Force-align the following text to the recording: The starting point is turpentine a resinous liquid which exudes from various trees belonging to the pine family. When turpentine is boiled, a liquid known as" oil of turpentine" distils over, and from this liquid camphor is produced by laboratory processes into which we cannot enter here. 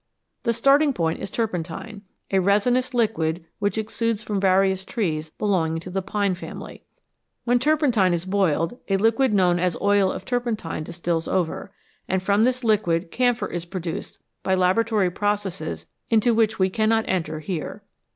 The 0.41 0.51
starting 0.53 0.93
point 0.93 1.19
is 1.19 1.29
turpentine 1.29 2.01
a 2.31 2.39
resinous 2.39 2.95
liquid 2.95 3.45
which 3.59 3.77
exudes 3.77 4.23
from 4.23 4.39
various 4.41 4.83
trees 4.83 5.29
belonging 5.29 5.79
to 5.81 5.91
the 5.91 6.01
pine 6.01 6.33
family. 6.33 6.83
When 7.43 7.59
turpentine 7.59 8.11
is 8.11 8.25
boiled, 8.25 8.79
a 8.89 8.97
liquid 8.97 9.31
known 9.31 9.59
as" 9.59 9.77
oil 9.79 10.11
of 10.11 10.25
turpentine" 10.25 10.83
distils 10.85 11.27
over, 11.27 11.71
and 12.07 12.23
from 12.23 12.45
this 12.45 12.63
liquid 12.63 13.11
camphor 13.11 13.49
is 13.49 13.63
produced 13.65 14.17
by 14.41 14.55
laboratory 14.55 15.11
processes 15.11 15.85
into 16.09 16.33
which 16.33 16.57
we 16.57 16.71
cannot 16.71 17.05
enter 17.07 17.37
here. 17.37 17.83